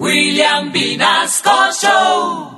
William 0.00 0.72
Vinasco 0.72 1.70
Show. 1.72 2.50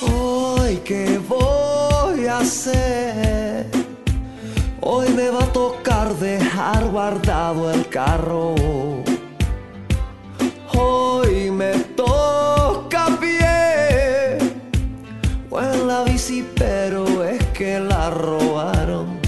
Hoy, 0.00 0.76
¿qué 0.78 1.18
voy 1.28 2.26
a 2.26 2.38
hacer? 2.38 3.66
Hoy 4.80 5.10
me 5.10 5.28
va 5.28 5.44
a 5.44 5.52
tocar 5.52 6.14
dejar 6.14 6.86
guardado 6.86 7.70
el 7.70 7.86
carro. 7.90 8.54
Pero 16.42 17.24
es 17.24 17.44
que 17.48 17.78
la 17.78 18.10
robaron. 18.10 19.20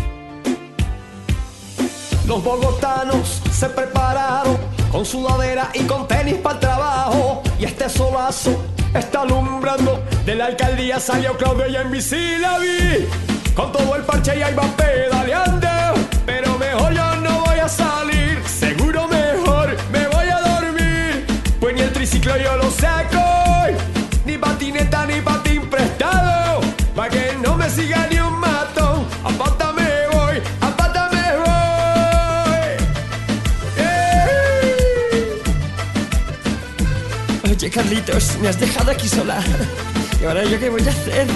Los 2.27 2.43
bogotanos 2.43 3.41
se 3.53 3.69
prepararon 3.69 4.57
con 4.91 5.05
sudadera 5.05 5.71
y 5.75 5.85
con 5.85 6.09
tenis 6.09 6.35
para 6.35 6.55
el 6.57 6.61
trabajo. 6.61 7.43
Y 7.59 7.65
este 7.65 7.89
solazo 7.89 8.65
está 8.95 9.21
alumbrando. 9.21 10.03
De 10.25 10.35
la 10.35 10.47
alcaldía 10.47 10.99
salió 10.99 11.37
Claudia 11.37 11.69
y 11.69 11.77
en 11.77 11.91
bici 11.91 12.17
vi. 12.17 13.07
Con 13.55 13.71
todo 13.73 13.95
el 13.95 14.03
parche 14.03 14.39
y 14.39 14.43
ahí 14.43 14.55
va 14.55 14.65
pedaleando. 14.77 15.69
Pero 16.25 16.59
mejor 16.59 16.93
yo 16.93 17.17
no 17.17 17.45
voy 17.45 17.59
a 17.59 17.69
salir. 17.69 18.43
Seguro 18.47 19.07
mejor 19.07 19.77
me 19.93 20.09
voy 20.09 20.29
a 20.29 20.41
dormir. 20.41 21.27
Pues 21.61 21.75
ni 21.75 21.83
el 21.83 21.93
triciclo 21.93 22.37
yo 22.37 22.57
lo 22.57 22.71
saco. 22.71 23.26
Oye, 37.57 37.71
Carlitos, 37.71 38.37
me 38.43 38.49
has 38.49 38.61
dejado 38.61 38.91
aquí 38.91 39.09
sola. 39.09 39.43
¿Y 40.21 40.27
ahora 40.27 40.45
yo 40.45 40.61
qué 40.61 40.69
voy 40.69 40.83
a 40.83 40.91
hacer? 40.91 41.27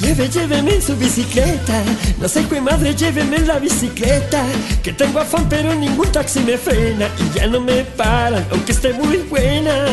Lleve, 0.00 0.28
lléveme 0.28 0.74
en 0.76 0.82
su 0.82 0.96
bicicleta. 0.96 1.82
No 2.20 2.28
sé 2.28 2.46
qué 2.46 2.60
madre, 2.60 2.94
lléveme 2.94 3.38
en 3.38 3.48
la 3.48 3.58
bicicleta. 3.58 4.44
Que 4.84 4.92
tengo 4.92 5.18
afán, 5.18 5.48
pero 5.48 5.74
ningún 5.74 6.12
taxi 6.12 6.38
me 6.40 6.56
frena. 6.56 7.08
Y 7.18 7.36
ya 7.36 7.48
no 7.48 7.60
me 7.60 7.82
paran, 7.82 8.46
aunque 8.52 8.70
esté 8.70 8.92
muy 8.92 9.16
buena. 9.16 9.84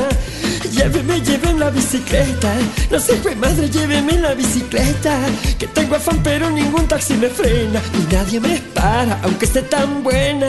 Lléveme, 0.71 1.19
lléveme 1.21 1.49
en 1.49 1.59
la 1.59 1.71
bicicleta. 1.71 2.53
No 2.91 2.99
sé 2.99 3.19
qué 3.21 3.35
madre, 3.35 3.71
lléveme 3.71 4.13
en 4.13 4.21
la 4.21 4.35
bicicleta. 4.35 5.17
Que 5.57 5.65
tengo 5.65 5.95
afán, 5.95 6.21
pero 6.21 6.47
ningún 6.51 6.87
taxi 6.87 7.15
me 7.15 7.27
frena. 7.27 7.81
Y 7.95 8.13
nadie 8.13 8.39
me 8.39 8.59
para, 8.75 9.19
aunque 9.23 9.45
esté 9.45 9.63
tan 9.63 10.03
buena. 10.03 10.47